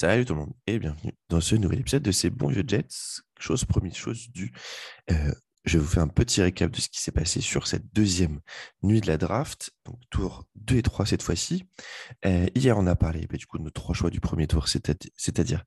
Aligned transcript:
Salut 0.00 0.24
tout 0.24 0.32
le 0.32 0.40
monde 0.40 0.54
et 0.66 0.78
bienvenue 0.78 1.12
dans 1.28 1.42
ce 1.42 1.54
nouvel 1.56 1.80
épisode 1.80 2.02
de 2.02 2.10
ces 2.10 2.30
bons 2.30 2.48
vieux 2.48 2.64
Jets. 2.66 3.20
Chose 3.38 3.66
promise, 3.66 3.94
chose 3.94 4.30
due. 4.30 4.50
Euh, 5.10 5.30
je 5.66 5.76
vous 5.76 5.86
faire 5.86 6.02
un 6.02 6.08
petit 6.08 6.40
récap 6.40 6.70
de 6.70 6.80
ce 6.80 6.88
qui 6.88 7.02
s'est 7.02 7.12
passé 7.12 7.42
sur 7.42 7.66
cette 7.66 7.92
deuxième 7.92 8.40
nuit 8.82 9.02
de 9.02 9.06
la 9.08 9.18
draft, 9.18 9.72
donc 9.84 10.00
tour 10.08 10.46
2 10.54 10.78
et 10.78 10.82
3 10.82 11.04
cette 11.04 11.22
fois-ci. 11.22 11.66
Euh, 12.24 12.46
hier, 12.54 12.78
on 12.78 12.86
a 12.86 12.96
parlé 12.96 13.26
bah, 13.26 13.36
du 13.36 13.44
coup 13.44 13.58
de 13.58 13.62
nos 13.62 13.68
trois 13.68 13.94
choix 13.94 14.08
du 14.08 14.20
premier 14.20 14.46
tour, 14.46 14.68
c'est-à-dire 14.68 15.64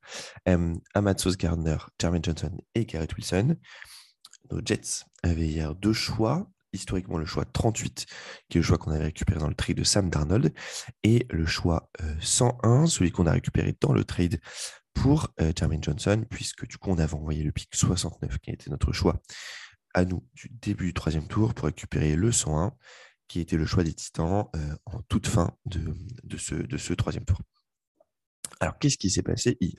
euh, 0.48 0.74
Amatsos 0.94 1.36
Gardner, 1.36 1.76
Jermaine 2.00 2.24
Johnson 2.24 2.58
et 2.74 2.86
Garrett 2.86 3.14
Wilson. 3.14 3.54
Nos 4.50 4.60
Jets 4.64 5.04
avaient 5.22 5.46
hier 5.46 5.76
deux 5.76 5.92
choix, 5.92 6.50
historiquement 6.74 7.18
le 7.18 7.26
choix 7.26 7.44
38, 7.44 8.06
qui 8.48 8.58
est 8.58 8.60
le 8.60 8.66
choix 8.66 8.78
qu'on 8.78 8.90
avait 8.90 9.04
récupéré 9.04 9.40
dans 9.40 9.48
le 9.48 9.54
trade 9.54 9.76
de 9.76 9.84
Sam 9.84 10.10
Darnold, 10.10 10.52
et 11.02 11.26
le 11.30 11.46
choix 11.46 11.90
101, 12.20 12.84
euh, 12.84 12.86
celui 12.86 13.10
qu'on 13.10 13.26
a 13.26 13.32
récupéré 13.32 13.76
dans 13.80 13.92
le 13.92 14.04
trade 14.04 14.40
pour 14.92 15.28
euh, 15.40 15.52
Jermaine 15.56 15.82
Johnson, 15.82 16.24
puisque 16.28 16.66
du 16.66 16.78
coup 16.78 16.90
on 16.90 16.98
avait 16.98 17.14
envoyé 17.14 17.42
le 17.42 17.52
pick 17.52 17.74
69, 17.74 18.38
qui 18.38 18.50
était 18.50 18.70
notre 18.70 18.92
choix 18.92 19.20
à 19.94 20.04
nous 20.04 20.26
du 20.34 20.50
début 20.50 20.86
du 20.86 20.94
troisième 20.94 21.28
tour, 21.28 21.54
pour 21.54 21.66
récupérer 21.66 22.16
le 22.16 22.32
101, 22.32 22.72
qui 23.28 23.40
était 23.40 23.56
le 23.56 23.66
choix 23.66 23.84
des 23.84 23.94
Titans 23.94 24.46
euh, 24.56 24.76
en 24.86 25.00
toute 25.02 25.26
fin 25.26 25.56
de 25.66 26.36
ce 26.36 26.92
troisième 26.92 27.24
tour. 27.24 27.38
Alors, 28.60 28.78
qu'est-ce 28.78 28.98
qui 28.98 29.10
s'est 29.10 29.22
passé 29.22 29.56
hier 29.60 29.78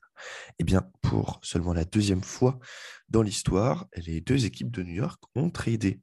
Eh 0.59 0.63
bien, 0.63 0.89
pour 1.01 1.39
seulement 1.43 1.73
la 1.73 1.85
deuxième 1.85 2.23
fois 2.23 2.59
dans 3.09 3.21
l'histoire, 3.21 3.87
les 3.95 4.21
deux 4.21 4.45
équipes 4.45 4.71
de 4.71 4.83
New 4.83 4.95
York 4.95 5.21
ont 5.35 5.49
tradé. 5.49 5.99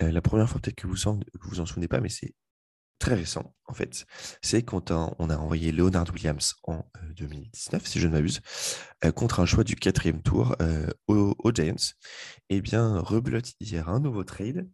Euh, 0.00 0.12
la 0.12 0.20
première 0.20 0.48
fois, 0.48 0.60
peut-être 0.60 0.76
que 0.76 0.86
vous 0.86 0.96
ne 0.96 1.22
vous 1.42 1.60
en 1.60 1.66
souvenez 1.66 1.88
pas, 1.88 2.00
mais 2.00 2.08
c'est 2.08 2.34
très 2.98 3.14
récent, 3.14 3.54
en 3.66 3.74
fait. 3.74 4.06
C'est 4.42 4.62
quand 4.62 4.90
on 4.90 5.30
a 5.30 5.36
envoyé 5.36 5.72
Leonard 5.72 6.06
Williams 6.12 6.54
en 6.64 6.84
2019, 7.16 7.82
euh, 7.82 7.86
si 7.86 8.00
je 8.00 8.06
ne 8.06 8.12
m'abuse, 8.12 8.40
euh, 9.04 9.12
contre 9.12 9.40
un 9.40 9.46
choix 9.46 9.64
du 9.64 9.76
quatrième 9.76 10.22
tour 10.22 10.56
aux, 11.08 11.52
Giants. 11.52 11.94
Eh 12.48 12.60
bien, 12.60 13.00
rebelote 13.00 13.52
hier 13.60 13.88
un 13.88 14.00
nouveau 14.00 14.24
trade 14.24 14.68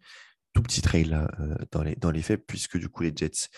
tout 0.53 0.63
petit 0.63 0.83
trade 0.83 1.07
là, 1.07 1.31
dans 1.71 2.11
les 2.11 2.23
faits, 2.23 2.45
puisque 2.45 2.77
du 2.77 2.89
coup 2.89 3.05
les 3.05 3.13
Jets 3.15 3.49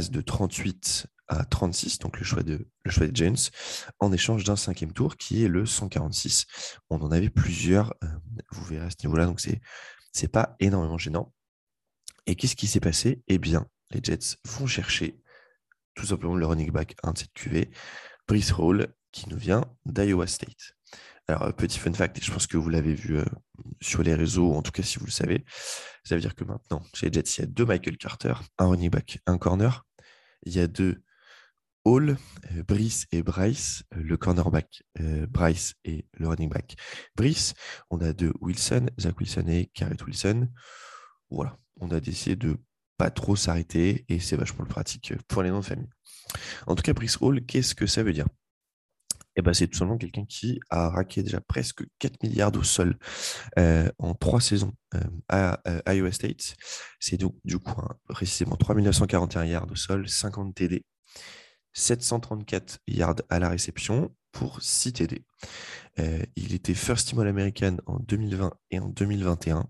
de 0.00 0.20
38 0.20 1.06
à 1.28 1.44
36, 1.44 1.98
donc 2.00 2.18
le 2.18 2.24
choix, 2.24 2.42
de, 2.42 2.68
le 2.84 2.90
choix 2.90 3.06
des 3.06 3.14
Giants, 3.14 3.50
en 3.98 4.12
échange 4.12 4.44
d'un 4.44 4.56
cinquième 4.56 4.92
tour 4.92 5.16
qui 5.16 5.44
est 5.44 5.48
le 5.48 5.66
146. 5.66 6.46
On 6.90 7.00
en 7.00 7.10
avait 7.10 7.30
plusieurs, 7.30 7.94
euh, 8.02 8.08
vous 8.50 8.64
verrez 8.64 8.86
à 8.86 8.90
ce 8.90 8.96
niveau-là, 9.06 9.26
donc 9.26 9.40
c'est 10.12 10.28
pas 10.28 10.56
énormément 10.60 10.98
gênant. 10.98 11.32
Et 12.26 12.36
qu'est-ce 12.36 12.56
qui 12.56 12.66
s'est 12.66 12.80
passé? 12.80 13.22
Eh 13.28 13.38
bien, 13.38 13.66
les 13.90 14.00
Jets 14.02 14.36
vont 14.44 14.66
chercher 14.66 15.20
tout 15.94 16.06
simplement 16.06 16.34
le 16.34 16.46
running 16.46 16.70
back 16.70 16.96
1 17.02 17.12
de 17.12 17.18
cette 17.18 17.32
QV, 17.32 17.70
Brice 18.26 18.52
Hall, 18.52 18.94
qui 19.12 19.28
nous 19.28 19.36
vient 19.36 19.64
d'Iowa 19.86 20.26
State. 20.26 20.74
Alors, 21.26 21.54
petit 21.54 21.78
fun 21.78 21.92
fact, 21.94 22.18
et 22.18 22.20
je 22.20 22.30
pense 22.30 22.46
que 22.46 22.58
vous 22.58 22.68
l'avez 22.68 22.94
vu 22.94 23.16
euh, 23.18 23.24
sur 23.80 24.02
les 24.02 24.14
réseaux, 24.14 24.52
en 24.52 24.62
tout 24.62 24.72
cas 24.72 24.82
si 24.82 24.98
vous 24.98 25.06
le 25.06 25.10
savez, 25.10 25.44
ça 26.02 26.14
veut 26.14 26.20
dire 26.20 26.34
que 26.34 26.44
maintenant, 26.44 26.82
chez 26.92 27.06
les 27.06 27.12
Jets, 27.12 27.36
il 27.38 27.40
y 27.40 27.44
a 27.44 27.46
deux 27.46 27.64
Michael 27.64 27.96
Carter, 27.96 28.34
un 28.58 28.66
running 28.66 28.90
back, 28.90 29.20
un 29.26 29.38
corner. 29.38 29.86
Il 30.44 30.54
y 30.54 30.60
a 30.60 30.66
deux 30.66 31.02
Hall, 31.84 32.16
euh, 32.52 32.62
Brice 32.62 33.06
et 33.12 33.22
Bryce, 33.22 33.84
euh, 33.94 34.02
le 34.02 34.16
cornerback 34.16 34.82
euh, 35.00 35.26
Bryce 35.26 35.74
et 35.84 36.06
le 36.14 36.28
running 36.28 36.48
back 36.48 36.76
Brice. 37.14 37.54
On 37.90 38.00
a 38.00 38.12
deux 38.12 38.32
Wilson, 38.40 38.86
Zach 38.98 39.18
Wilson 39.18 39.44
et 39.48 39.70
Garrett 39.74 40.02
Wilson. 40.04 40.48
Voilà, 41.30 41.58
on 41.80 41.90
a 41.90 42.00
décidé 42.00 42.36
de 42.36 42.56
pas 42.96 43.10
trop 43.10 43.36
s'arrêter 43.36 44.04
et 44.08 44.18
c'est 44.18 44.36
vachement 44.36 44.64
pratique 44.64 45.12
pour 45.28 45.42
les 45.42 45.50
noms 45.50 45.60
de 45.60 45.64
famille. 45.64 45.90
En 46.66 46.74
tout 46.74 46.82
cas, 46.82 46.94
Brice 46.94 47.18
Hall, 47.20 47.44
qu'est-ce 47.44 47.74
que 47.74 47.86
ça 47.86 48.02
veut 48.02 48.12
dire? 48.12 48.26
Eh 49.36 49.42
ben, 49.42 49.52
c'est 49.52 49.66
tout 49.66 49.78
simplement 49.78 49.98
quelqu'un 49.98 50.24
qui 50.24 50.60
a 50.70 50.88
raqué 50.88 51.22
déjà 51.22 51.40
presque 51.40 51.84
4 51.98 52.22
milliards 52.22 52.54
au 52.56 52.62
sol 52.62 52.96
en 53.56 54.14
trois 54.14 54.40
saisons 54.40 54.72
à, 55.28 55.60
Iowa 55.92 56.12
State. 56.12 56.54
C'est 57.00 57.16
donc 57.16 57.34
du 57.44 57.58
coup 57.58 57.80
hein, 57.80 57.96
précisément 58.08 58.56
3 58.56 58.76
941 58.76 59.44
yards 59.44 59.70
au 59.70 59.76
sol, 59.76 60.08
50 60.08 60.54
TD 60.54 60.84
734 61.74 62.78
yards 62.86 63.16
à 63.28 63.38
la 63.38 63.48
réception 63.48 64.14
pour 64.32 64.62
6 64.62 64.92
TD. 64.94 65.24
Euh, 65.98 66.22
il 66.36 66.54
était 66.54 66.74
first 66.74 67.08
team 67.08 67.20
All-American 67.20 67.76
en 67.86 67.98
2020 67.98 68.52
et 68.70 68.78
en 68.78 68.88
2021. 68.88 69.66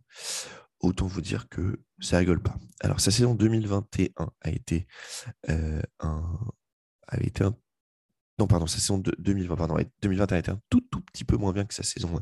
Autant 0.80 1.06
vous 1.06 1.22
dire 1.22 1.48
que 1.48 1.82
ça 1.98 2.18
rigole 2.18 2.42
pas. 2.42 2.56
Alors, 2.80 3.00
sa 3.00 3.10
saison 3.10 3.34
2021 3.34 4.30
a 4.40 4.50
été 4.50 4.86
euh, 5.48 5.80
un 6.00 6.22
non, 8.38 8.46
pardon, 8.46 8.66
sa 8.66 8.78
saison 8.78 8.98
de 8.98 9.14
2020, 9.18 9.56
pardon, 9.56 9.76
2021 10.02 10.36
a 10.36 10.38
été 10.38 10.50
un 10.50 10.60
tout, 10.68 10.80
tout 10.90 11.00
petit 11.00 11.24
peu 11.24 11.36
moins 11.36 11.52
bien 11.52 11.64
que 11.64 11.74
sa 11.74 11.84
saison, 11.84 12.20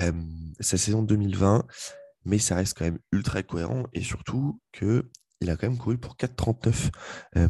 euh, 0.00 0.12
sa 0.60 0.78
saison 0.78 1.02
2020, 1.02 1.66
mais 2.24 2.38
ça 2.38 2.54
reste 2.54 2.78
quand 2.78 2.84
même 2.84 2.98
ultra 3.12 3.42
cohérent 3.42 3.84
et 3.92 4.02
surtout 4.02 4.60
que 4.72 5.10
il 5.40 5.50
a 5.50 5.56
quand 5.56 5.68
même 5.68 5.76
couru 5.76 5.98
pour 5.98 6.16
4,39 6.16 6.90
euh, 7.36 7.48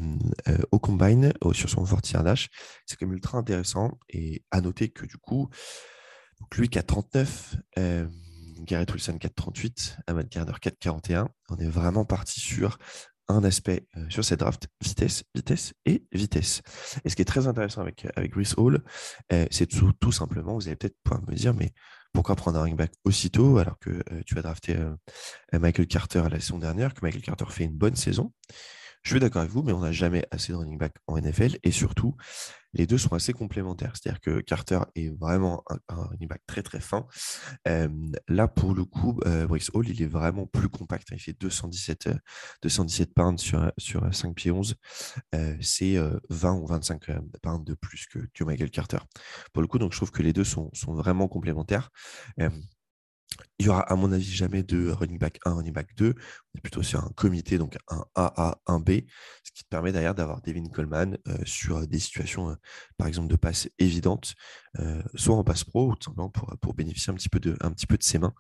au 0.73 0.81
combine 0.81 1.33
sur 1.53 1.71
son 1.71 1.85
40 1.85 2.25
dash. 2.25 2.49
C'est 2.87 2.97
quand 2.97 3.07
même 3.07 3.15
ultra 3.15 3.39
intéressant. 3.39 3.99
Et 4.09 4.43
à 4.51 4.61
noter 4.61 4.89
que 4.89 5.07
du 5.07 5.17
coup, 5.17 5.49
lui 6.57 6.67
4,39, 6.67 7.57
euh, 7.79 8.09
Garrett 8.63 8.93
Wilson 8.93 9.19
4,38, 9.21 9.99
Ahmad 10.09 10.29
Gardner 10.29 10.55
4,41. 10.55 11.29
On 11.51 11.57
est 11.59 11.69
vraiment 11.69 12.05
parti 12.05 12.41
sur 12.41 12.79
un 13.29 13.45
aspect 13.45 13.87
sur 14.09 14.25
cette 14.25 14.41
draft, 14.41 14.69
vitesse, 14.83 15.25
vitesse 15.35 15.73
et 15.87 16.05
vitesse. 16.13 16.63
Et 17.05 17.09
ce 17.09 17.17
qui 17.17 17.23
est 17.23 17.27
très 17.27 17.47
intéressant 17.47 17.81
avec, 17.81 18.07
avec 18.17 18.35
Reese 18.35 18.55
Hall, 18.57 18.83
c'est 19.51 19.67
tout, 19.67 20.13
simplement, 20.13 20.55
vous 20.55 20.67
allez 20.67 20.77
peut-être 20.77 20.97
pouvoir 21.03 21.23
me 21.29 21.35
dire, 21.35 21.55
mais 21.55 21.73
pourquoi 22.15 22.37
prendre 22.37 22.59
un 22.59 22.63
running 22.63 22.77
back 22.77 22.93
aussitôt 23.05 23.59
alors 23.59 23.79
que 23.79 23.91
euh, 23.91 24.23
tu 24.25 24.39
as 24.39 24.43
drafté 24.43 24.77
euh, 24.77 24.95
Michael 25.53 25.89
Carter 25.89 26.23
la 26.31 26.41
saison 26.41 26.59
dernière, 26.59 26.95
que 26.95 27.01
Michael 27.03 27.23
Carter 27.23 27.45
fait 27.51 27.65
une 27.65 27.77
bonne 27.77 27.97
saison? 27.97 28.33
Je 29.05 29.11
suis 29.11 29.21
d'accord 29.21 29.43
avec 29.43 29.53
vous, 29.53 29.63
mais 29.63 29.73
on 29.73 29.81
n'a 29.81 29.93
jamais 29.93 30.27
assez 30.31 30.53
de 30.53 30.57
running 30.57 30.79
back 30.79 30.95
en 31.07 31.19
NFL 31.19 31.59
et 31.63 31.71
surtout, 31.71 32.17
les 32.73 32.87
deux 32.87 32.97
sont 32.97 33.15
assez 33.15 33.35
complémentaires. 33.35 33.93
C'est-à-dire 33.95 34.21
que 34.21 34.41
Carter 34.41 34.81
est 34.95 35.11
vraiment 35.11 35.63
un, 35.69 35.79
running 35.95 36.27
back 36.27 36.41
très 36.47 36.63
très 36.63 36.81
fin. 36.81 37.07
là, 37.67 38.49
pour 38.49 38.75
le 38.75 38.87
coup, 38.87 39.21
euh, 39.27 39.47
Hall, 39.75 39.89
il 39.91 40.01
est 40.03 40.07
vraiment 40.07 40.47
plus 40.47 40.71
compact. 40.71 41.09
Il 41.13 41.21
fait 41.21 41.37
217, 41.39 42.09
217 42.63 43.09
euh, 43.09 43.13
pounds 43.15 43.43
sur, 43.43 43.71
sur 43.77 44.15
5 44.15 44.35
pieds 44.35 44.51
11. 44.51 44.75
Euh, 45.35 45.55
c'est 45.61 45.97
20 46.31 46.55
ou 46.55 46.67
25 46.67 47.07
pounds 47.43 47.65
de 47.65 47.75
plus 47.75 48.07
que, 48.07 48.21
que, 48.33 48.43
Michael 48.43 48.71
Carter. 48.71 48.99
Pour 49.53 49.61
le 49.61 49.69
coup, 49.69 49.79
donc 49.79 49.93
je 49.93 49.99
trouve 49.99 50.13
que 50.13 50.23
les 50.23 50.33
deux 50.33 50.45
sont, 50.45 50.71
sont 50.73 50.95
vraiment 50.95 51.29
complémentaires. 51.29 51.91
Il 53.59 53.67
y 53.67 53.69
aura, 53.69 53.81
à 53.81 53.95
mon 53.97 54.13
avis, 54.13 54.31
jamais 54.31 54.63
de 54.63 54.91
running 54.91 55.19
back 55.19 55.39
1, 55.45 55.55
running 55.55 55.73
back 55.73 55.95
2. 55.97 56.07
On 56.07 56.59
est 56.59 56.61
plutôt 56.61 56.83
sur 56.83 57.05
un 57.05 57.11
comité, 57.15 57.59
donc 57.59 57.77
un 57.89 58.05
AA, 58.15 58.61
un 58.67 58.81
B, 58.81 59.03
ce 59.43 59.53
qui 59.53 59.65
permet 59.65 59.93
d'ailleurs 59.93 60.15
d'avoir 60.15 60.41
Devin 60.43 60.67
Coleman 60.67 61.19
euh, 61.29 61.37
sur 61.45 61.87
des 61.87 61.99
situations, 61.99 62.51
euh, 62.51 62.55
par 62.97 63.07
exemple, 63.07 63.29
de 63.29 63.37
passe 63.37 63.69
évidentes, 63.79 64.35
euh, 64.81 65.03
soit 65.15 65.37
en 65.37 65.45
passe 65.45 65.65
pro, 65.65 65.91
ou 65.91 65.97
tout 65.97 66.11
simplement 66.11 66.31
pour, 66.31 66.75
bénéficier 66.75 67.13
un 67.13 67.15
petit 67.15 67.29
peu 67.29 67.39
de, 67.39 67.57
un 67.61 67.73
peu 67.89 67.97
de 67.97 68.03
ses 68.03 68.19
mains. 68.19 68.35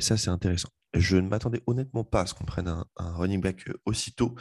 ça, 0.00 0.16
c'est 0.16 0.30
intéressant. 0.30 0.70
Je 0.94 1.16
ne 1.16 1.28
m'attendais 1.28 1.62
honnêtement 1.68 2.02
pas 2.02 2.22
à 2.22 2.26
ce 2.26 2.34
qu'on 2.34 2.44
prenne 2.44 2.66
un, 2.66 2.84
un, 2.96 3.12
running 3.12 3.40
back 3.40 3.68
aussitôt. 3.84 4.34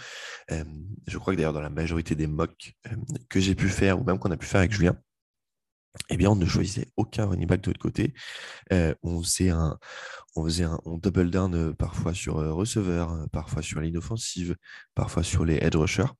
je 0.50 1.18
crois 1.20 1.34
que 1.34 1.38
d'ailleurs, 1.38 1.54
dans 1.54 1.62
la 1.62 1.70
majorité 1.70 2.16
des 2.16 2.26
mocks 2.26 2.74
que 3.30 3.40
j'ai 3.40 3.54
pu 3.54 3.70
faire, 3.70 4.00
ou 4.02 4.04
même 4.04 4.18
qu'on 4.18 4.32
a 4.32 4.38
pu 4.38 4.48
faire 4.48 4.62
avec 4.62 4.72
Julien, 4.72 5.00
eh 6.10 6.18
bien, 6.18 6.32
on 6.32 6.36
ne 6.36 6.46
choisissait 6.46 6.88
aucun 6.98 7.26
running 7.26 7.48
back 7.48 7.62
de 7.62 7.70
l'autre 7.70 7.80
côté. 7.80 8.14
Euh, 8.72 8.94
on 9.04 9.22
faisait 9.22 9.50
un, 9.50 9.78
on 10.36 10.46
faisait 10.46 10.64
un, 10.66 10.80
on 10.86 10.98
double 10.98 11.32
down 11.32 11.54
euh, 11.56 11.74
parfois 11.74 12.14
sur 12.14 12.38
euh, 12.40 12.54
receveur, 12.54 13.28
parfois 13.32 13.62
sur 13.62 13.82
l'inoffensive, 13.82 14.56
parfois 14.96 15.24
sur 15.24 15.46
les 15.46 15.56
edge 15.56 15.76
rushers, 15.76 16.12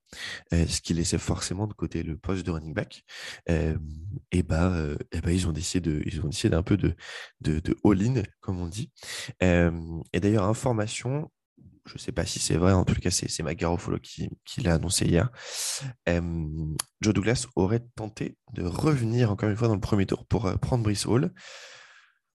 ce 0.52 0.82
qui 0.82 0.94
laissait 0.94 1.18
forcément 1.18 1.68
de 1.68 1.74
côté 1.74 2.04
le 2.04 2.18
poste 2.18 2.46
de 2.46 2.52
running 2.52 2.74
back. 2.74 3.04
et 3.48 4.44
bah, 4.44 4.76
et 5.12 5.22
bah, 5.22 5.32
ils 5.32 5.48
ont 5.48 5.52
décidé 5.52 5.90
de, 5.90 6.02
ils 6.06 6.22
ont 6.22 6.30
décidé 6.30 6.56
un 6.56 6.64
peu 6.64 6.78
de, 6.78 6.96
de, 7.42 7.60
de 7.60 7.78
all-in, 7.84 8.24
comme 8.42 8.60
on 8.60 8.68
dit. 8.68 8.92
et 9.42 10.20
d'ailleurs, 10.20 10.46
information, 10.46 11.32
je 11.90 11.96
ne 11.96 12.00
sais 12.00 12.12
pas 12.12 12.26
si 12.26 12.38
c'est 12.38 12.56
vrai, 12.56 12.72
en 12.72 12.86
tout 12.86 12.94
cas, 12.94 13.10
c'est 13.10 13.42
ma 13.42 13.56
Garofolo 13.56 13.98
qui, 13.98 14.30
qui 14.46 14.62
l'a 14.62 14.76
annoncé 14.76 15.06
hier. 15.06 15.32
Joe 16.06 17.14
Douglas 17.14 17.48
aurait 17.56 17.84
tenté 17.96 18.38
de 18.54 18.64
revenir 18.64 19.32
encore 19.32 19.50
une 19.50 19.56
fois 19.56 19.68
dans 19.68 19.74
le 19.74 19.80
premier 19.80 20.06
tour 20.06 20.28
pour 20.28 20.52
prendre 20.60 20.84
Brice 20.84 21.08
Hall. 21.08 21.34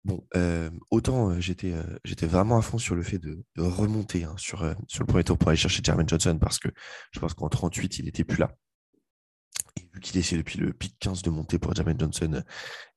Bon, 0.04 0.26
autant 0.90 1.38
j'étais 1.38 1.75
j'étais 2.04 2.26
vraiment 2.26 2.56
à 2.56 2.62
fond 2.62 2.78
sur 2.78 2.94
le 2.94 3.02
fait 3.02 3.19
de, 3.19 3.44
remonter 3.58 4.25
hein, 4.25 4.34
sur, 4.38 4.64
le 4.64 5.06
premier 5.06 5.22
tour 5.22 5.37
pour 5.37 5.50
aller 5.50 5.58
chercher 5.58 5.82
Jermaine 5.84 6.08
Johnson 6.08 6.38
parce 6.40 6.58
que 6.58 6.69
je 7.12 7.20
pense 7.20 7.34
qu'en 7.34 7.49
38, 7.50 7.99
il 7.99 8.06
n'était 8.06 8.25
plus 8.25 8.38
là. 8.38 8.56
Et 9.76 9.88
vu 9.93 10.00
qu'il 10.00 10.19
essayait 10.19 10.38
depuis 10.40 10.58
le 10.58 10.72
pic 10.72 10.96
15 10.99 11.20
de 11.22 11.31
monter 11.31 11.58
pour 11.58 11.75
Jermaine 11.75 12.00
Johnson, 12.00 12.43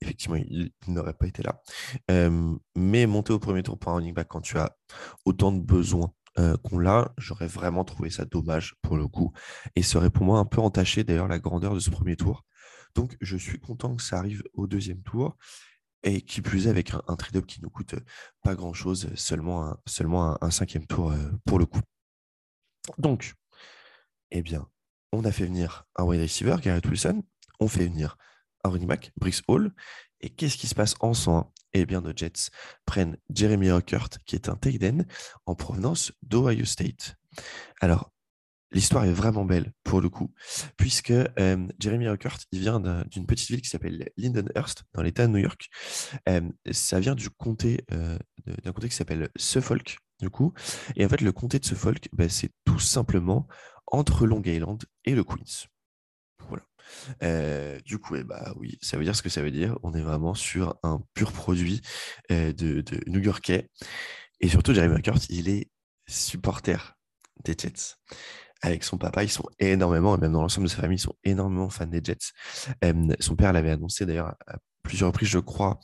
effectivement, 0.01 0.37
il, 0.37 0.71
n'aurait 0.87 1.13
pas 1.13 1.27
été 1.27 1.43
là. 1.43 1.61
mais 2.75 3.05
monter 3.07 3.33
au 3.33 3.39
premier 3.39 3.61
tour 3.61 3.77
pour 3.77 3.91
un 3.91 3.95
running 3.95 4.13
back 4.13 4.29
quand 4.29 4.41
tu 4.41 4.57
as 4.57 4.77
autant 5.25 5.51
de 5.51 5.59
besoins 5.59 6.13
qu'on 6.63 6.79
l'a, 6.79 7.13
j'aurais 7.17 7.47
vraiment 7.47 7.85
trouvé 7.85 8.09
ça 8.09 8.25
dommage 8.25 8.75
pour 8.81 8.97
le 8.97 9.07
coup. 9.07 9.31
Et 9.75 9.83
serait 9.83 10.09
pour 10.09 10.25
moi 10.25 10.39
un 10.39 10.45
peu 10.45 10.59
entaché 10.61 11.03
d'ailleurs 11.03 11.27
la 11.27 11.39
grandeur 11.39 11.73
de 11.73 11.79
ce 11.79 11.89
premier 11.89 12.15
tour. 12.15 12.43
Donc 12.93 13.15
je 13.21 13.37
suis 13.37 13.59
content 13.59 13.95
que 13.95 14.03
ça 14.03 14.17
arrive 14.17 14.43
au 14.53 14.67
deuxième 14.67 15.01
tour. 15.01 15.37
Et 16.03 16.21
qui 16.21 16.41
plus 16.41 16.67
est 16.67 16.69
avec 16.69 16.93
un, 16.93 17.15
trade-up 17.15 17.47
qui 17.47 17.63
ne 17.63 17.67
coûte 17.67 17.95
pas 18.43 18.53
grand-chose, 18.53 19.09
seulement, 19.15 19.75
un, 20.39 20.51
cinquième 20.51 20.85
tour 20.85 21.11
pour 21.45 21.57
le 21.57 21.65
coup. 21.65 21.79
Donc, 22.99 23.33
eh 24.29 24.43
bien, 24.43 24.67
on 25.11 25.25
a 25.25 25.31
fait 25.31 25.45
venir 25.45 25.85
un 25.95 26.03
wide 26.03 26.21
receiver, 26.21 26.57
Garrett 26.61 26.85
Wilson, 26.85 27.23
on 27.59 27.67
fait 27.67 27.87
venir 27.87 28.17
un 28.63 28.69
running 28.69 28.87
back, 28.87 29.11
Brice 29.17 29.41
Hall, 29.47 29.71
et 30.25 30.29
qu'est-ce 30.29 30.57
qui 30.57 30.67
se 30.67 30.73
passe 30.73 30.95
en 31.01 31.13
101 31.13 31.47
Eh 31.73 31.85
bien, 31.85 32.01
nos 32.01 32.11
Jets 32.13 32.49
prennent 32.85 33.15
Jeremy 33.29 33.69
Ruckert, 33.69 34.09
qui 34.25 34.35
est 34.35 34.49
un 34.49 34.55
tight 34.55 34.83
en 35.45 35.53
provenance 35.53 36.11
d'Ohio 36.23 36.65
State. 36.65 37.15
Alors, 37.79 38.11
l'histoire 38.71 39.05
est 39.05 39.13
vraiment 39.13 39.45
belle 39.45 39.71
pour 39.83 40.01
le 40.01 40.09
coup, 40.09 40.33
puisque 40.77 41.11
euh, 41.11 41.67
Jeremy 41.79 42.07
Ruckert, 42.07 42.37
il 42.51 42.59
vient 42.59 42.79
d'une 42.79 43.27
petite 43.27 43.49
ville 43.49 43.61
qui 43.61 43.69
s'appelle 43.69 44.09
Lindenhurst, 44.17 44.83
dans 44.93 45.03
l'État 45.03 45.27
de 45.27 45.31
New 45.31 45.37
York. 45.37 45.69
Euh, 46.27 46.41
ça 46.71 46.99
vient 46.99 47.13
du 47.13 47.29
comté, 47.29 47.85
euh, 47.93 48.17
d'un 48.63 48.73
comté 48.73 48.89
qui 48.89 48.95
s'appelle 48.95 49.29
Suffolk, 49.37 49.99
du 50.19 50.31
coup. 50.31 50.53
Et 50.95 51.05
en 51.05 51.09
fait, 51.09 51.21
le 51.21 51.33
comté 51.33 51.59
de 51.59 51.65
Suffolk, 51.65 52.09
ben, 52.13 52.29
c'est 52.29 52.49
tout 52.65 52.79
simplement 52.79 53.47
entre 53.85 54.25
Long 54.25 54.41
Island 54.43 54.83
et 55.03 55.13
le 55.13 55.23
Queens. 55.23 55.67
Euh, 57.23 57.79
du 57.85 57.97
coup, 57.97 58.15
eh 58.15 58.23
bah, 58.23 58.53
oui, 58.57 58.77
ça 58.81 58.97
veut 58.97 59.03
dire 59.03 59.15
ce 59.15 59.21
que 59.21 59.29
ça 59.29 59.41
veut 59.41 59.51
dire. 59.51 59.77
On 59.83 59.93
est 59.93 60.01
vraiment 60.01 60.33
sur 60.33 60.77
un 60.83 61.01
pur 61.13 61.31
produit 61.31 61.81
euh, 62.31 62.53
de, 62.53 62.83
New-Yorkais. 63.07 63.69
Et 64.41 64.49
surtout, 64.49 64.73
Jeremy 64.73 64.95
McCurt, 64.95 65.29
il 65.29 65.49
est 65.49 65.69
supporter 66.07 66.97
des 67.43 67.55
Jets. 67.57 67.95
Avec 68.61 68.83
son 68.83 68.97
papa, 68.97 69.23
ils 69.23 69.29
sont 69.29 69.47
énormément, 69.59 70.15
et 70.15 70.19
même 70.19 70.31
dans 70.31 70.41
l'ensemble 70.41 70.67
de 70.67 70.71
sa 70.71 70.81
famille, 70.81 70.97
ils 70.97 71.01
sont 71.01 71.15
énormément 71.23 71.69
fans 71.69 71.85
des 71.85 72.01
Jets. 72.03 72.31
Euh, 72.83 73.13
son 73.19 73.35
père 73.35 73.53
l'avait 73.53 73.71
annoncé 73.71 74.05
d'ailleurs 74.05 74.35
plusieurs 74.85 75.07
reprises, 75.09 75.29
je 75.29 75.39
crois, 75.39 75.79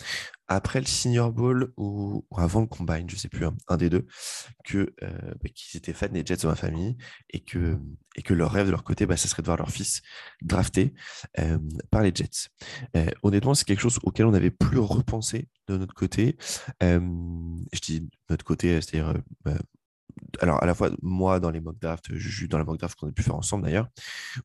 après 0.48 0.80
le 0.80 0.86
Senior 0.86 1.32
Bowl 1.32 1.74
ou, 1.78 2.26
avant 2.36 2.62
le 2.62 2.68
Combine, 2.68 3.10
je 3.10 3.16
ne 3.16 3.20
sais 3.20 3.30
plus, 3.30 3.46
un, 3.68 3.78
des 3.78 3.90
deux, 3.90 4.06
que 4.66 4.94
euh, 5.02 5.10
bah, 5.42 5.50
qu'ils 5.54 5.78
étaient 5.78 5.94
fans 5.94 6.10
des 6.10 6.26
Jets 6.26 6.38
dans 6.38 6.50
ma 6.50 6.56
famille 6.56 6.98
et 7.30 7.40
que, 7.40 7.78
et 8.16 8.22
que 8.22 8.34
leur 8.34 8.52
rêve 8.52 8.66
de 8.66 8.72
leur 8.72 8.84
côté, 8.84 9.06
bah, 9.06 9.16
ça 9.16 9.28
serait 9.28 9.42
de 9.42 9.48
voir 9.48 9.58
leur 9.58 9.70
fils 9.70 10.02
drafté 10.42 10.94
euh, 11.40 11.58
par 11.90 12.02
les 12.02 12.12
Jets. 12.14 12.50
Euh, 12.98 13.10
honnêtement, 13.24 13.54
c'est 13.54 13.66
quelque 13.66 13.80
chose 13.80 14.00
auquel 14.04 14.26
on 14.26 14.32
n'avait 14.32 14.52
plus 14.52 14.80
repensé 14.80 15.48
de 15.68 15.78
notre 15.78 15.94
côté. 15.94 16.38
je 16.82 17.80
dis 17.82 18.10
notre 18.30 18.44
côté, 18.44 18.82
c'est-à-dire 18.82 19.14
alors 20.40 20.62
à 20.62 20.66
la 20.66 20.74
fois 20.74 20.90
moi 21.02 21.40
dans 21.40 21.52
les 21.52 21.60
mock 21.60 21.80
drafts, 21.80 22.14
je 22.14 22.46
dans 22.48 22.58
la 22.58 22.64
mock 22.64 22.78
draft 22.78 23.00
qu'on 23.00 23.08
a 23.08 23.12
pu 23.12 23.24
faire 23.24 23.36
ensemble 23.36 23.64
d'ailleurs, 23.64 23.88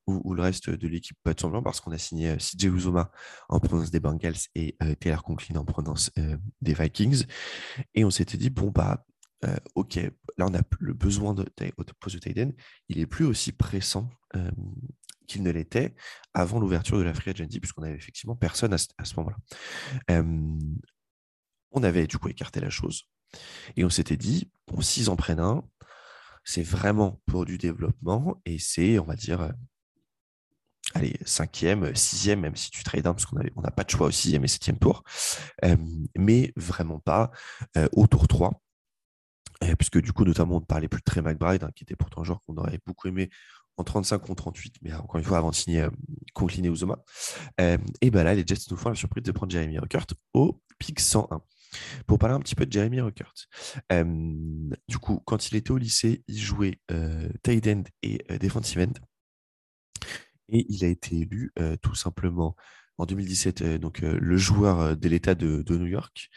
ou, 0.06 0.34
le 0.34 0.42
reste 0.42 0.70
de 0.70 0.88
l'équipe 0.88 1.16
pas 1.22 1.34
de 1.34 1.40
semblant 1.40 1.62
parce 1.62 1.80
qu'on 1.80 1.92
a 1.92 1.98
signé 1.98 2.30
euh, 2.30 2.36
CJ 2.36 2.64
Uzoma 2.64 3.10
en 3.48 3.60
provenance 3.60 3.90
des 3.90 4.00
Bengals 4.00 4.36
et 4.54 4.76
euh, 4.82 4.94
Taylor 4.94 5.22
Conklin 5.22 5.56
en 5.56 5.64
provenance 5.64 6.10
euh, 6.18 6.36
des 6.60 6.74
Vikings. 6.74 7.24
Et 7.94 8.04
on 8.04 8.10
s'était 8.10 8.38
dit, 8.38 8.50
bon 8.50 8.70
bah 8.70 9.04
ok, 9.76 9.96
là 10.38 10.46
on 10.48 10.54
a 10.54 10.60
le 10.80 10.92
besoin 10.92 11.32
de, 11.32 11.44
poste 12.00 12.26
de 12.26 12.54
il 12.88 12.98
est 12.98 13.06
plus 13.06 13.24
aussi 13.24 13.52
pressant 13.52 14.10
qu'il 15.28 15.44
ne 15.44 15.50
l'était 15.50 15.94
avant 16.34 16.58
l'ouverture 16.58 16.98
de 16.98 17.04
la 17.04 17.14
free 17.14 17.30
agency, 17.30 17.60
puisqu'on 17.60 17.82
avait 17.82 17.94
effectivement 17.94 18.34
personne 18.34 18.72
à 18.72 19.04
ce 19.04 19.14
moment-là. 19.16 20.24
on 21.70 21.82
avait 21.82 22.08
du 22.08 22.18
coup 22.18 22.28
écarté 22.28 22.60
la 22.60 22.70
chose. 22.70 23.08
Et 23.76 23.84
on 23.84 23.90
s'était 23.90 24.16
dit, 24.16 24.50
bon, 24.66 24.80
s'ils 24.80 25.10
en 25.10 25.16
prennent 25.16 25.40
un, 25.40 25.64
c'est 26.46 26.62
vraiment 26.62 27.20
pour 27.26 27.44
du 27.44 27.58
développement 27.58 28.40
et 28.46 28.58
c'est, 28.58 28.98
on 29.00 29.04
va 29.04 29.16
dire, 29.16 29.40
euh, 29.40 29.50
allez, 30.94 31.18
cinquième, 31.24 31.94
sixième, 31.94 32.40
même 32.40 32.56
si 32.56 32.70
tu 32.70 32.84
trades 32.84 33.06
un, 33.06 33.14
parce 33.14 33.26
qu'on 33.26 33.36
n'a 33.36 33.70
pas 33.70 33.82
de 33.82 33.90
choix 33.90 34.06
au 34.06 34.10
sixième 34.12 34.44
et 34.44 34.48
septième 34.48 34.78
tour, 34.78 35.02
euh, 35.64 35.76
mais 36.16 36.52
vraiment 36.56 37.00
pas 37.00 37.32
euh, 37.76 37.88
au 37.92 38.06
tour 38.06 38.28
3. 38.28 38.62
puisque 39.76 40.00
du 40.00 40.12
coup, 40.12 40.24
notamment, 40.24 40.56
on 40.56 40.60
ne 40.60 40.64
parlait 40.64 40.88
plus 40.88 41.00
de 41.00 41.04
Trey 41.04 41.20
McBride, 41.20 41.64
hein, 41.64 41.70
qui 41.74 41.82
était 41.82 41.96
pourtant 41.96 42.20
un 42.20 42.24
joueur 42.24 42.40
qu'on 42.42 42.56
aurait 42.56 42.80
beaucoup 42.86 43.08
aimé 43.08 43.28
en 43.76 43.84
35 43.84 44.28
ou 44.28 44.34
38, 44.34 44.76
mais 44.82 44.94
encore 44.94 45.16
une 45.16 45.24
fois, 45.24 45.38
avant 45.38 45.50
de 45.50 45.54
signer 45.54 45.82
euh, 45.82 45.90
Conklin 46.32 46.62
et 46.62 46.68
Uzoma. 46.68 46.98
et 47.58 48.10
ben 48.10 48.22
là, 48.22 48.34
les 48.34 48.46
Jets 48.46 48.70
nous 48.70 48.76
font 48.76 48.88
la 48.88 48.94
surprise 48.94 49.24
de 49.24 49.32
prendre 49.32 49.50
Jeremy 49.50 49.80
Ruckert 49.80 50.06
au 50.32 50.62
pic 50.78 51.00
101. 51.00 51.42
Pour 52.06 52.18
parler 52.18 52.34
un 52.34 52.40
petit 52.40 52.54
peu 52.54 52.66
de 52.66 52.72
Jeremy 52.72 53.00
Ruckert. 53.00 53.34
du 54.88 54.98
coup, 54.98 55.20
quand 55.24 55.48
il 55.50 55.56
était 55.56 55.70
au 55.70 55.78
lycée, 55.78 56.22
il 56.28 56.38
jouait 56.38 56.78
euh, 56.90 57.28
tight 57.42 57.66
end 57.66 57.82
et 58.02 58.24
euh, 58.30 58.38
defensive 58.38 58.80
end. 58.80 58.92
Et 60.48 60.64
il 60.68 60.84
a 60.84 60.88
été 60.88 61.16
élu 61.16 61.52
euh, 61.58 61.76
tout 61.76 61.94
simplement 61.94 62.54
en 62.98 63.04
2017 63.04 63.62
donc 63.78 64.00
le 64.00 64.36
joueur 64.38 64.96
de 64.96 65.08
l'État 65.08 65.34
de, 65.34 65.62
New 65.68 65.86
York. 65.86 66.30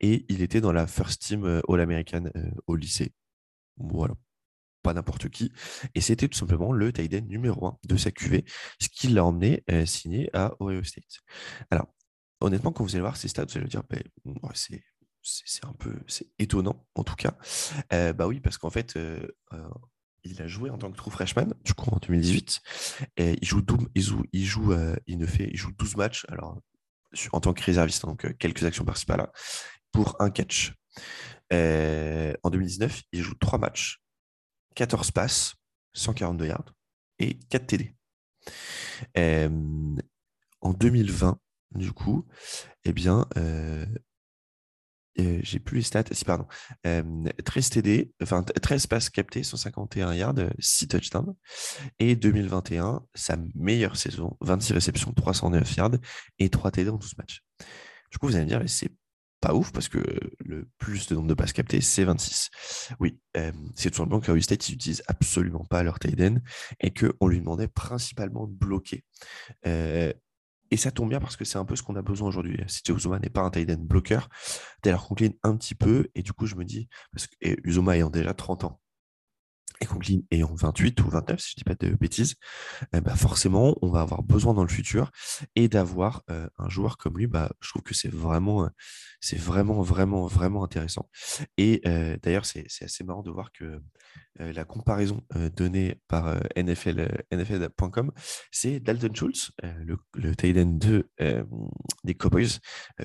Et 0.00 0.26
il 0.28 0.42
était 0.42 0.60
dans 0.60 0.72
la 0.72 0.86
first 0.86 1.22
team 1.22 1.62
All-American 1.68 2.24
au 2.66 2.76
lycée. 2.76 3.12
Voilà 3.78 4.14
pas 4.82 4.92
n'importe 4.94 5.28
qui. 5.28 5.52
Et 5.94 6.00
c'était 6.00 6.26
tout 6.26 6.36
simplement 6.36 6.72
le 6.72 6.92
tight 6.92 7.14
end 7.14 7.26
numéro 7.28 7.66
1 7.66 7.78
de 7.84 7.96
sa 7.96 8.10
QV, 8.10 8.44
ce 8.80 8.88
qui 8.88 9.06
l'a 9.06 9.24
emmené 9.24 9.62
signer 9.86 10.28
à 10.34 10.56
Ohio 10.60 10.82
State. 10.82 11.20
Alors, 11.70 11.86
honnêtement, 12.42 12.72
quand 12.72 12.84
vous 12.84 12.94
allez 12.94 13.00
voir 13.00 13.16
ces 13.16 13.28
stats, 13.28 13.44
vous 13.44 13.58
allez 13.58 13.68
dire, 13.68 13.82
ben, 13.88 14.02
c'est 15.22 15.64
un 15.64 15.72
peu 15.72 15.94
étonnant 16.38 16.86
en 16.94 17.04
tout 17.04 17.14
cas. 17.14 17.36
Euh, 17.92 18.12
bah 18.12 18.26
oui, 18.26 18.40
parce 18.40 18.58
qu'en 18.58 18.70
fait, 18.70 18.96
euh, 18.96 19.26
euh, 19.52 19.68
il 20.24 20.40
a 20.42 20.46
joué 20.46 20.70
en 20.70 20.78
tant 20.78 20.90
que 20.90 20.96
true 20.96 21.10
freshman, 21.10 21.54
du 21.64 21.74
coup 21.74 21.90
en 21.90 21.98
2018. 21.98 22.60
Et 23.16 23.38
il 23.40 23.46
joue, 23.46 23.62
il 23.94 24.02
joue, 24.02 24.22
il 24.32 24.44
joue, 24.44 24.74
il 25.06 25.18
ne 25.18 25.26
fait, 25.26 25.48
il 25.50 25.56
joue 25.56 25.72
12 25.72 25.96
matchs, 25.96 26.26
alors 26.28 26.58
en 27.32 27.40
tant 27.40 27.52
que 27.52 27.62
réserviste, 27.62 28.02
donc 28.02 28.36
quelques 28.38 28.64
actions 28.64 28.84
par-ci 28.84 29.06
par-là, 29.06 29.32
pour 29.90 30.16
un 30.20 30.30
catch. 30.30 30.74
en 31.50 32.50
2019, 32.50 33.02
il 33.12 33.22
joue 33.22 33.34
3 33.34 33.58
matchs, 33.58 34.02
14 34.74 35.10
passes, 35.10 35.54
142 35.94 36.46
yards 36.46 36.72
et 37.18 37.38
4 37.50 37.66
TD. 37.66 37.94
en 40.60 40.72
2020, 40.72 41.38
du 41.74 41.92
coup, 41.92 42.26
eh 42.84 42.92
bien, 42.92 43.26
euh, 43.36 43.86
euh, 45.18 45.40
j'ai 45.42 45.58
plus 45.58 45.76
les 45.78 45.82
stats, 45.82 46.04
si 46.12 46.24
pardon, 46.24 46.46
13 47.44 47.70
TD, 47.70 48.12
enfin 48.22 48.42
13 48.42 48.86
passes 48.86 49.10
captées, 49.10 49.42
151 49.42 50.14
yards, 50.14 50.34
6 50.58 50.88
touchdowns. 50.88 51.34
Et 51.98 52.16
2021, 52.16 53.04
sa 53.14 53.36
meilleure 53.54 53.96
saison, 53.96 54.36
26 54.40 54.72
réceptions, 54.72 55.12
309 55.12 55.76
yards 55.76 55.96
et 56.38 56.48
3 56.48 56.70
TD 56.70 56.90
en 56.90 56.96
12 56.96 57.18
matchs. 57.18 57.42
Du 58.10 58.18
coup, 58.18 58.26
vous 58.26 58.36
allez 58.36 58.44
me 58.44 58.48
dire, 58.48 58.62
c'est 58.66 58.90
pas 59.42 59.54
ouf 59.54 59.72
parce 59.72 59.88
que 59.88 59.98
le 60.38 60.68
plus 60.78 61.08
de 61.08 61.16
nombre 61.16 61.26
de 61.26 61.34
passes 61.34 61.52
captées, 61.52 61.80
c'est 61.80 62.04
26. 62.04 62.48
Oui, 63.00 63.18
c'est 63.74 63.90
tout 63.90 63.96
simplement 63.96 64.20
qu'à 64.20 64.40
State, 64.40 64.68
ils 64.68 64.72
n'utilisent 64.72 65.02
absolument 65.08 65.64
pas 65.64 65.82
leur 65.82 65.98
tight 65.98 66.40
et 66.80 66.94
qu'on 66.94 67.26
lui 67.28 67.40
demandait 67.40 67.68
principalement 67.68 68.46
de 68.46 68.54
bloquer. 68.54 69.04
Euh, 69.66 70.12
et 70.72 70.78
ça 70.78 70.90
tombe 70.90 71.10
bien 71.10 71.20
parce 71.20 71.36
que 71.36 71.44
c'est 71.44 71.58
un 71.58 71.66
peu 71.66 71.76
ce 71.76 71.82
qu'on 71.82 71.96
a 71.96 72.02
besoin 72.02 72.28
aujourd'hui. 72.28 72.56
CJ 72.66 72.96
Uzoma 72.96 73.18
n'est 73.18 73.28
pas 73.28 73.42
un 73.42 73.50
tight 73.50 73.70
end 73.70 73.76
bloqueur. 73.78 74.30
Taylor 74.80 75.06
Conklin 75.06 75.28
un 75.42 75.54
petit 75.54 75.74
peu. 75.74 76.08
Et 76.14 76.22
du 76.22 76.32
coup, 76.32 76.46
je 76.46 76.56
me 76.56 76.64
dis, 76.64 76.88
parce 77.12 77.26
que 77.26 77.36
ayant 77.92 78.08
déjà 78.08 78.32
30 78.32 78.64
ans, 78.64 78.80
et 79.82 79.86
Conklin 79.86 80.20
ayant 80.30 80.54
28 80.54 81.00
ou 81.02 81.10
29, 81.10 81.40
si 81.40 81.50
je 81.50 81.52
ne 81.52 81.58
dis 81.58 81.64
pas 81.64 81.86
de 81.86 81.94
bêtises, 81.94 82.36
eh 82.94 83.00
ben, 83.00 83.14
forcément, 83.16 83.76
on 83.82 83.90
va 83.90 84.00
avoir 84.00 84.22
besoin 84.22 84.54
dans 84.54 84.62
le 84.62 84.68
futur 84.68 85.10
et 85.56 85.68
d'avoir 85.68 86.22
un 86.28 86.68
joueur 86.68 86.96
comme 86.96 87.18
lui, 87.18 87.26
bah, 87.26 87.50
je 87.60 87.68
trouve 87.68 87.82
que 87.82 87.94
c'est 87.94 88.12
vraiment, 88.12 88.68
c'est 89.20 89.38
vraiment, 89.38 89.82
vraiment, 89.82 90.26
vraiment 90.26 90.64
intéressant. 90.64 91.10
Et 91.58 91.82
d'ailleurs, 92.22 92.46
c'est 92.46 92.66
assez 92.80 93.04
marrant 93.04 93.22
de 93.22 93.30
voir 93.30 93.52
que 93.52 93.80
la 94.38 94.64
comparaison 94.64 95.22
donnée 95.56 96.00
par 96.08 96.36
NFL, 96.56 97.24
NFL.com, 97.32 98.12
c'est 98.50 98.80
Dalton 98.80 99.14
Schultz, 99.14 99.50
le, 99.62 99.98
le 100.14 100.36
tight 100.36 100.56
end 100.56 100.78
des 102.04 102.14
Cowboys, 102.14 102.58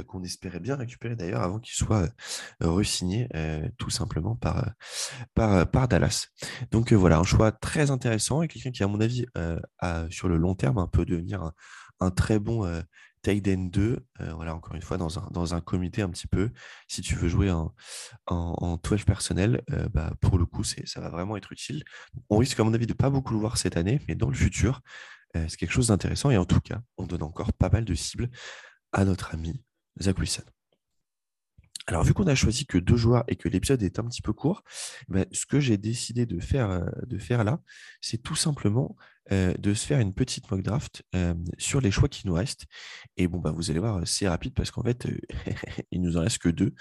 qu'on 0.08 0.24
espérait 0.24 0.60
bien 0.60 0.76
récupérer 0.76 1.16
d'ailleurs 1.16 1.42
avant 1.42 1.60
qu'il 1.60 1.74
soit 1.74 2.10
re-signé 2.62 3.28
tout 3.78 3.90
simplement 3.90 4.36
par, 4.36 4.72
par, 5.34 5.70
par 5.70 5.88
Dallas. 5.88 6.28
Donc 6.72 6.94
voilà, 6.94 7.18
un 7.20 7.24
choix 7.24 7.52
très 7.52 7.92
intéressant 7.92 8.42
et 8.42 8.48
quelqu'un 8.48 8.72
qui, 8.72 8.84
à 8.84 8.88
mon 8.88 9.00
avis, 9.00 9.26
sur 10.10 10.28
le 10.28 10.38
long 10.38 10.56
terme, 10.56 10.78
un 10.78 10.88
peut 10.88 11.06
devenir 11.06 11.52
un, 12.00 12.12
très 12.12 12.40
bon 12.40 12.66
tight 13.22 13.48
end 13.48 13.70
2. 13.72 14.06
voilà, 14.36 14.56
encore 14.56 14.76
une 14.76 14.82
fois, 14.82 14.98
dans 14.98 15.54
un, 15.54 15.62
comité 15.62 16.02
un 16.02 16.10
petit 16.10 16.28
peu. 16.28 16.52
Si 16.88 17.02
tu 17.02 17.16
veux 17.16 17.28
jouer 17.28 17.52
en, 17.52 17.74
en, 18.28 18.78
12 18.78 19.04
personnel, 19.06 19.64
bah, 19.94 20.14
pour 20.22 20.38
le 20.38 20.46
coup, 20.46 20.64
ça 20.64 21.02
va 21.02 21.10
vraiment 21.10 21.38
être 21.38 21.52
utile. 21.52 21.84
On 22.30 22.38
risque, 22.38 22.60
à 22.60 22.64
mon 22.64 22.74
avis, 22.74 22.88
de 22.88 22.94
pas 22.94 23.10
beaucoup 23.10 23.34
le 23.34 23.40
voir 23.40 23.58
cette 23.58 23.78
année, 23.78 24.00
mais 24.08 24.16
dans 24.16 24.30
le 24.30 24.36
futur, 24.36 24.82
c'est 25.34 25.58
quelque 25.58 25.74
chose 25.74 25.88
d'intéressant. 25.88 26.32
Et 26.32 26.38
en 26.38 26.46
tout 26.46 26.62
cas, 26.62 26.82
on 26.98 27.06
donne 27.06 27.24
encore 27.24 27.54
pas 27.54 27.70
mal 27.70 27.86
de 27.86 27.96
cibles 27.96 28.30
à 28.92 29.06
notre 29.06 29.34
ami 29.34 29.62
Zach 30.00 30.18
Wilson. 30.18 30.44
Alors, 31.90 32.04
vu 32.04 32.14
qu'on 32.14 32.28
a 32.28 32.36
choisi 32.36 32.66
que 32.66 32.78
deux 32.78 32.98
joueurs 32.98 33.24
et 33.30 33.38
que 33.38 33.48
l'épisode 33.48 33.82
est 33.82 33.98
un 33.98 34.04
petit 34.04 34.22
peu 34.22 34.34
court, 34.34 34.62
ben, 35.08 35.26
ce 35.32 35.46
que 35.46 35.62
j'ai 35.62 35.78
décidé 35.78 36.26
de 36.26 36.38
faire, 36.40 36.70
euh, 36.70 37.44
là, 37.44 37.62
c'est 38.02 38.22
tout 38.22 38.36
simplement 38.36 38.98
euh, 39.32 39.54
de 39.58 39.74
se 39.74 39.86
faire 39.86 40.00
une 40.00 40.14
petite 40.14 40.52
mock 40.52 40.62
draft 40.62 41.04
euh, 41.16 41.34
sur 41.58 41.80
les 41.80 41.90
choix 41.90 42.10
qui 42.10 42.28
nous 42.28 42.34
restent. 42.34 42.66
Et 43.16 43.30
bon, 43.30 43.40
bah, 43.40 43.52
vous 43.52 43.72
allez 43.72 43.80
voir, 43.80 44.06
c'est 44.06 44.28
rapide 44.28 44.54
parce 44.54 44.70
qu'en 44.70 44.84
fait, 44.84 45.08
il 45.92 46.02
nous 46.02 46.18
en 46.18 46.22
reste 46.22 46.40
que 46.40 46.50
deux. 46.50 46.76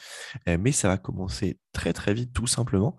mais 0.46 0.72
ça 0.72 0.88
va 0.88 0.98
commencer 0.98 1.60
très 1.72 1.92
très 1.92 2.12
vite, 2.12 2.32
tout 2.32 2.48
simplement, 2.48 2.96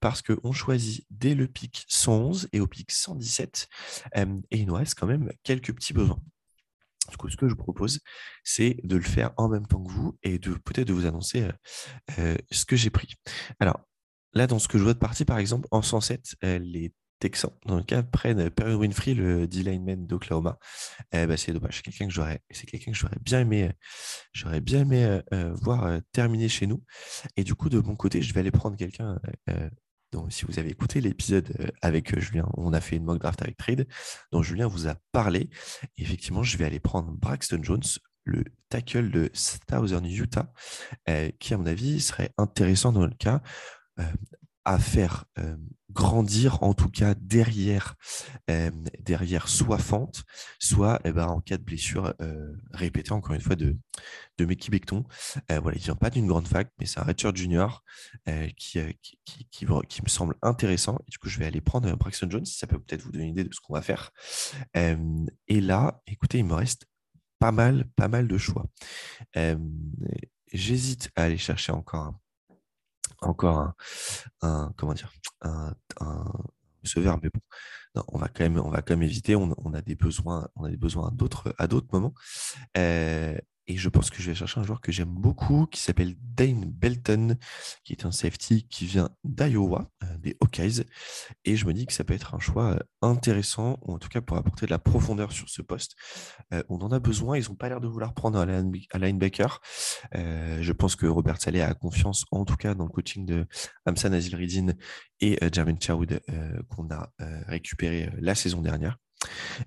parce 0.00 0.22
qu'on 0.22 0.52
choisit 0.52 1.04
dès 1.10 1.34
le 1.34 1.48
pic 1.48 1.84
111 1.88 2.48
et 2.52 2.60
au 2.60 2.68
pic 2.68 2.92
117. 2.92 3.68
et 4.14 4.24
il 4.52 4.66
nous 4.66 4.74
reste 4.74 4.94
quand 4.94 5.06
même 5.06 5.32
quelques 5.42 5.74
petits 5.74 5.94
besoins. 5.94 6.20
Du 7.10 7.16
coup, 7.16 7.28
ce 7.28 7.36
que 7.36 7.48
je 7.48 7.54
vous 7.54 7.62
propose, 7.62 8.00
c'est 8.44 8.76
de 8.84 8.96
le 8.96 9.02
faire 9.02 9.32
en 9.36 9.48
même 9.48 9.66
temps 9.66 9.82
que 9.82 9.90
vous 9.90 10.18
et 10.22 10.38
de 10.38 10.52
peut-être 10.52 10.88
de 10.88 10.92
vous 10.92 11.06
annoncer 11.06 11.42
euh, 11.42 11.52
euh, 12.18 12.36
ce 12.50 12.64
que 12.64 12.76
j'ai 12.76 12.90
pris. 12.90 13.14
Alors, 13.60 13.80
là, 14.34 14.46
dans 14.46 14.58
ce 14.58 14.68
que 14.68 14.78
je 14.78 14.84
vois 14.84 14.94
de 14.94 14.98
partie, 14.98 15.24
par 15.24 15.38
exemple, 15.38 15.68
en 15.70 15.82
107, 15.82 16.36
euh, 16.44 16.58
les 16.58 16.92
Texans, 17.20 17.50
dans 17.66 17.76
le 17.76 17.82
cas, 17.82 18.02
prennent 18.04 18.48
Perry 18.50 18.74
Winfrey, 18.74 19.14
le 19.14 19.48
D-lineman 19.48 20.06
d'Oklahoma. 20.06 20.58
bah, 21.12 21.36
c'est 21.36 21.52
dommage. 21.52 21.76
C'est 21.76 21.82
quelqu'un 21.82 22.06
que 22.06 22.12
j'aurais, 22.12 22.40
que 22.48 23.18
bien 23.20 23.40
aimé, 23.40 23.72
j'aurais 24.32 24.60
bien 24.60 24.82
aimé 24.82 25.20
voir 25.60 25.98
terminer 26.12 26.48
chez 26.48 26.68
nous. 26.68 26.84
Et 27.36 27.42
du 27.42 27.56
coup, 27.56 27.70
de 27.70 27.80
mon 27.80 27.96
côté, 27.96 28.22
je 28.22 28.32
vais 28.32 28.38
aller 28.38 28.52
prendre 28.52 28.76
quelqu'un 28.76 29.18
donc, 30.12 30.32
si 30.32 30.46
vous 30.46 30.58
avez 30.58 30.70
écouté 30.70 31.00
l'épisode 31.00 31.54
euh, 31.60 31.68
avec 31.82 32.14
euh, 32.14 32.20
Julien, 32.20 32.48
on 32.56 32.72
a 32.72 32.80
fait 32.80 32.96
une 32.96 33.04
mock 33.04 33.18
draft 33.20 33.42
avec 33.42 33.56
Trade, 33.56 33.86
dont 34.32 34.42
Julien 34.42 34.66
vous 34.66 34.88
a 34.88 34.94
parlé. 35.12 35.50
effectivement, 35.98 36.42
je 36.42 36.56
vais 36.56 36.64
aller 36.64 36.80
prendre 36.80 37.12
Braxton 37.12 37.60
Jones, 37.62 37.82
le 38.24 38.44
tackle 38.68 39.10
de 39.10 39.30
Southern 39.34 40.06
Utah, 40.06 40.52
euh, 41.08 41.30
qui, 41.38 41.52
à 41.52 41.58
mon 41.58 41.66
avis, 41.66 42.00
serait 42.00 42.30
intéressant 42.38 42.92
dans 42.92 43.06
le 43.06 43.14
cas 43.14 43.42
à 44.68 44.78
faire 44.78 45.24
grandir, 45.90 46.62
en 46.62 46.74
tout 46.74 46.90
cas 46.90 47.14
derrière, 47.14 47.94
derrière 49.00 49.48
soit 49.48 49.78
Fante, 49.78 50.24
soit 50.58 51.00
eh 51.04 51.12
ben, 51.12 51.26
en 51.26 51.40
cas 51.40 51.56
de 51.56 51.62
blessure 51.62 52.14
répétée, 52.72 53.12
encore 53.12 53.34
une 53.34 53.40
fois, 53.40 53.56
de, 53.56 53.78
de 54.36 54.44
Mickey 54.44 54.70
Becton. 54.70 55.04
voilà, 55.48 55.76
il 55.76 55.80
ne 55.80 55.84
vient 55.84 55.94
pas 55.94 56.10
d'une 56.10 56.26
grande 56.26 56.46
fac, 56.46 56.70
mais 56.78 56.84
c'est 56.84 57.00
un 57.00 57.04
Richard 57.04 57.34
Junior 57.34 57.82
qui, 58.58 58.78
qui, 59.00 59.18
qui, 59.24 59.66
qui, 59.88 60.02
me 60.02 60.08
semble 60.08 60.36
intéressant. 60.42 60.98
Et 61.06 61.10
du 61.10 61.18
coup, 61.18 61.30
je 61.30 61.38
vais 61.38 61.46
aller 61.46 61.62
prendre 61.62 61.90
Braxton 61.96 62.28
Jones, 62.30 62.44
ça 62.44 62.66
peut 62.66 62.78
peut-être 62.78 63.00
vous 63.00 63.12
donner 63.12 63.24
une 63.24 63.30
idée 63.30 63.44
de 63.44 63.54
ce 63.54 63.60
qu'on 63.60 63.72
va 63.72 63.82
faire. 63.82 64.10
et 64.74 65.60
là, 65.62 66.02
écoutez, 66.06 66.38
il 66.38 66.44
me 66.44 66.54
reste 66.54 66.84
pas 67.38 67.52
mal, 67.52 67.86
pas 67.96 68.08
mal 68.08 68.28
de 68.28 68.36
choix. 68.36 68.66
J'hésite 70.52 71.10
à 71.16 71.24
aller 71.24 71.38
chercher 71.38 71.72
encore 71.72 72.02
un 72.02 72.20
encore 73.20 73.72
un, 74.42 74.72
comment 74.76 74.94
dire 74.94 75.12
un, 75.42 75.74
un 76.00 76.24
receveur, 76.82 77.18
mais 77.22 77.30
bon, 77.32 77.40
on 78.08 78.18
va 78.18 78.28
quand 78.28 78.44
même, 78.44 78.58
on 78.58 78.70
va 78.70 78.82
quand 78.82 78.94
même 78.94 79.02
éviter. 79.02 79.34
On, 79.36 79.54
on 79.58 79.74
a 79.74 79.82
des 79.82 79.94
besoins, 79.94 80.48
on 80.56 80.64
a 80.64 80.70
des 80.70 80.76
besoins 80.76 81.08
à 81.08 81.10
d'autres, 81.10 81.54
à 81.58 81.66
d'autres 81.66 81.88
moments. 81.92 82.14
Euh, 82.76 83.36
et 83.68 83.76
je 83.76 83.88
pense 83.90 84.08
que 84.08 84.22
je 84.22 84.30
vais 84.30 84.34
chercher 84.34 84.60
un 84.60 84.64
joueur 84.64 84.80
que 84.80 84.90
j'aime 84.90 85.14
beaucoup, 85.14 85.66
qui 85.66 85.80
s'appelle 85.80 86.16
Dane 86.22 86.64
Belton, 86.64 87.36
qui 87.84 87.92
est 87.92 88.06
un 88.06 88.10
safety 88.10 88.66
qui 88.66 88.86
vient 88.86 89.10
d'Iowa, 89.24 89.90
euh, 90.02 90.16
des 90.18 90.36
Hawkeyes. 90.40 90.84
Et 91.44 91.54
je 91.54 91.66
me 91.66 91.74
dis 91.74 91.86
que 91.86 91.92
ça 91.92 92.02
peut 92.02 92.14
être 92.14 92.34
un 92.34 92.38
choix 92.38 92.72
euh, 92.72 92.78
intéressant, 93.02 93.78
ou 93.82 93.92
en 93.92 93.98
tout 93.98 94.08
cas 94.08 94.22
pour 94.22 94.38
apporter 94.38 94.64
de 94.64 94.70
la 94.70 94.78
profondeur 94.78 95.32
sur 95.32 95.50
ce 95.50 95.60
poste. 95.60 95.96
Euh, 96.54 96.62
on 96.70 96.78
en 96.78 96.90
a 96.92 96.98
besoin, 96.98 97.36
ils 97.36 97.46
n'ont 97.46 97.56
pas 97.56 97.68
l'air 97.68 97.82
de 97.82 97.88
vouloir 97.88 98.14
prendre 98.14 98.38
un 98.38 98.46
linebacker. 98.98 99.60
je 100.14 100.72
pense 100.72 100.96
que 100.96 101.06
Robert 101.06 101.40
Saleh 101.40 101.60
a 101.60 101.74
confiance, 101.74 102.24
en 102.30 102.46
tout 102.46 102.56
cas, 102.56 102.74
dans 102.74 102.84
le 102.84 102.90
coaching 102.90 103.26
de 103.26 103.46
Hamsan 103.84 104.14
Azilridine 104.14 104.76
et 105.20 105.38
Jermaine 105.52 105.78
Chaoud 105.78 106.20
qu'on 106.68 106.88
a 106.90 107.12
récupéré 107.46 108.10
la 108.18 108.34
saison 108.34 108.62
dernière. 108.62 108.98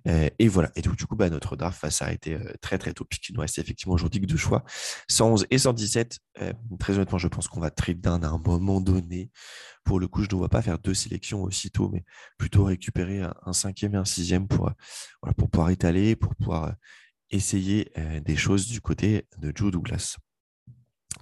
Euh, 0.07 0.29
et 0.39 0.47
voilà. 0.47 0.71
Et 0.75 0.81
donc, 0.81 0.95
du 0.95 1.05
coup, 1.05 1.15
bah, 1.15 1.29
notre 1.29 1.55
draft 1.55 1.81
va 1.81 1.89
s'arrêter 1.89 2.35
euh, 2.35 2.53
très, 2.61 2.77
très 2.77 2.93
tôt, 2.93 3.05
puisqu'il 3.05 3.33
nous 3.33 3.41
reste 3.41 3.57
effectivement 3.59 3.93
aujourd'hui 3.93 4.21
que 4.21 4.25
deux 4.25 4.37
choix 4.37 4.63
111 5.09 5.47
et 5.49 5.57
117. 5.57 6.19
Euh, 6.41 6.53
très 6.79 6.93
honnêtement, 6.93 7.17
je 7.17 7.27
pense 7.27 7.47
qu'on 7.47 7.59
va 7.59 7.71
trade 7.71 8.01
down 8.01 8.23
à 8.23 8.29
un 8.29 8.39
moment 8.39 8.81
donné. 8.81 9.31
Pour 9.83 9.99
le 9.99 10.07
coup, 10.07 10.23
je 10.23 10.29
ne 10.31 10.35
vois 10.35 10.49
pas 10.49 10.61
faire 10.61 10.79
deux 10.79 10.93
sélections 10.93 11.43
aussitôt, 11.43 11.89
mais 11.89 12.03
plutôt 12.37 12.63
récupérer 12.63 13.21
un, 13.21 13.53
cinquième 13.53 13.95
et 13.95 13.97
un 13.97 14.05
sixième 14.05 14.47
pour, 14.47 14.71
pour 15.37 15.49
pouvoir 15.49 15.71
étaler, 15.71 16.15
pour 16.15 16.35
pouvoir 16.35 16.75
essayer 17.31 17.91
des 18.23 18.35
choses 18.35 18.67
du 18.67 18.79
côté 18.79 19.27
de 19.39 19.51
Joe 19.55 19.71
Douglas. 19.71 20.17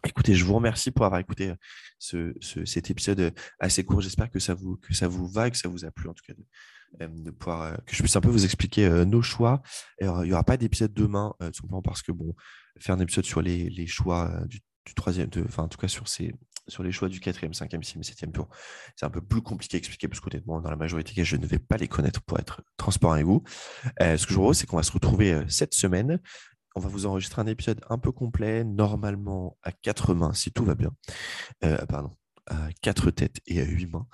Écoutez, 0.05 0.35
je 0.35 0.43
vous 0.43 0.55
remercie 0.55 0.91
pour 0.91 1.05
avoir 1.05 1.21
écouté 1.21 1.53
ce, 1.99 2.33
cet 2.65 2.89
épisode 2.89 3.33
assez 3.59 3.83
court. 3.83 4.01
J'espère 4.01 4.29
que 4.29 4.39
ça 4.39 4.53
vous 4.53 4.77
que 4.77 4.93
ça 4.93 5.07
vous 5.07 5.27
va 5.27 5.47
et 5.47 5.51
que 5.51 5.57
ça 5.57 5.69
vous 5.69 5.85
a 5.85 5.91
plu 5.91 6.09
en 6.09 6.13
tout 6.13 6.23
cas 6.25 6.33
pouvoir, 7.39 7.61
euh, 7.61 7.75
que 7.85 7.95
je 7.95 8.01
puisse 8.01 8.15
un 8.15 8.21
peu 8.21 8.29
vous 8.29 8.45
expliquer 8.45 8.85
euh, 8.85 9.05
nos 9.05 9.21
choix. 9.21 9.61
Il 10.01 10.07
n'y 10.07 10.33
aura 10.33 10.43
pas 10.43 10.57
d'épisode 10.57 10.93
demain, 10.93 11.33
euh, 11.41 11.49
tout 11.51 11.61
simplement 11.61 11.81
parce 11.81 12.01
que 12.01 12.11
bon, 12.11 12.33
faire 12.79 12.95
un 12.95 12.99
épisode 12.99 13.25
sur 13.25 13.41
les, 13.41 13.87
choix 13.87 14.41
du, 14.47 14.61
troisième, 14.95 15.29
enfin 15.45 15.63
en 15.63 15.67
tout 15.67 15.77
cas 15.77 15.87
sur, 15.87 16.07
ces, 16.07 16.33
sur 16.67 16.81
les 16.83 16.91
choix 16.91 17.09
du 17.09 17.19
quatrième, 17.19 17.53
cinquième, 17.53 17.83
sixième, 17.83 18.03
septième 18.03 18.31
tour, 18.31 18.49
c'est 18.95 19.05
un 19.05 19.09
peu 19.09 19.21
plus 19.21 19.41
compliqué 19.41 19.77
à 19.77 19.79
expliquer 19.79 20.07
parce 20.07 20.19
qu'honnêtement, 20.19 20.61
dans 20.61 20.69
la 20.69 20.75
majorité 20.75 21.23
je 21.23 21.35
ne 21.35 21.45
vais 21.45 21.59
pas 21.59 21.77
les 21.77 21.87
connaître 21.87 22.21
pour 22.21 22.39
être 22.39 22.63
transparent 22.77 23.13
avec 23.13 23.25
vous. 23.25 23.43
ce 23.99 24.25
que 24.25 24.29
je 24.29 24.33
vous 24.33 24.41
propose, 24.41 24.57
c'est 24.57 24.65
qu'on 24.65 24.77
va 24.77 24.83
se 24.83 24.91
retrouver 24.91 25.43
cette 25.47 25.73
semaine. 25.73 26.19
On 26.75 26.79
va 26.79 26.89
vous 26.89 27.05
enregistrer 27.05 27.41
un 27.41 27.47
épisode 27.47 27.81
un 27.89 27.97
peu 27.97 28.11
complet, 28.11 28.63
normalement 28.63 29.57
à 29.63 29.71
quatre 29.71 30.13
mains, 30.13 30.33
si 30.33 30.51
tout 30.51 30.65
va 30.65 30.75
bien. 30.75 30.91
pardon, 31.87 32.11
à 32.47 32.69
quatre 32.81 33.11
têtes 33.11 33.39
et 33.45 33.61
à 33.61 33.65
huit 33.65 33.87
mains 33.87 34.07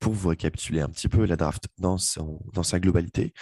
pour 0.00 0.12
vous 0.12 0.28
récapituler 0.28 0.80
un 0.80 0.88
petit 0.88 1.08
peu 1.08 1.24
la 1.24 1.36
draft 1.36 1.66
dans, 1.78 1.96
dans 2.52 2.62
sa 2.62 2.80
globalité, 2.80 3.32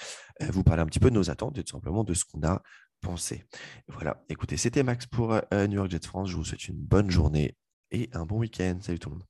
euh, 0.43 0.47
vous 0.51 0.63
parler 0.63 0.83
un 0.83 0.87
petit 0.87 1.01
peu 1.01 1.11
de 1.11 1.15
nos 1.15 1.31
attentes 1.31 1.59
et 1.59 1.65
tout 1.65 1.73
simplement 1.73 2.05
de 2.05 2.15
ce 2.15 2.25
qu'on 2.25 2.43
a 2.47 2.63
pensé. 3.01 3.45
Voilà, 3.89 4.23
écoutez, 4.29 4.57
c'était 4.57 4.83
Max 4.83 5.07
pour 5.07 5.33
euh, 5.33 5.67
New 5.67 5.77
York 5.77 5.91
Jets 5.91 6.07
France. 6.07 6.29
Je 6.31 6.37
vous 6.37 6.45
souhaite 6.45 6.69
une 6.69 6.77
bonne 6.77 7.11
journée 7.11 7.57
et 7.91 8.09
un 8.13 8.27
bon 8.27 8.39
week-end. 8.39 8.79
Salut 8.81 8.99
tout 8.99 9.11
le 9.11 9.17
monde. 9.17 9.30